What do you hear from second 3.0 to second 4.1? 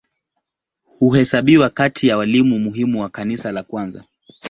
wa Kanisa la kwanza.